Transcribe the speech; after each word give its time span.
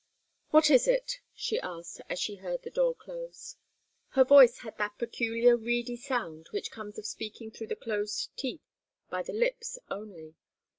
"What 0.49 0.71
is 0.71 0.87
it?" 0.87 1.19
she 1.35 1.59
asked, 1.59 2.01
as 2.09 2.17
she 2.17 2.37
heard 2.37 2.63
the 2.63 2.71
door 2.71 2.95
close. 2.95 3.55
Her 4.09 4.23
voice 4.23 4.57
had 4.57 4.75
that 4.79 4.97
peculiar 4.97 5.55
reedy 5.55 5.95
sound 5.95 6.47
which 6.49 6.71
comes 6.71 6.97
of 6.97 7.05
speaking 7.05 7.51
through 7.51 7.67
the 7.67 7.75
closed 7.75 8.31
teeth 8.35 8.63
by 9.11 9.21
the 9.21 9.31
lips 9.33 9.77
only. 9.91 10.33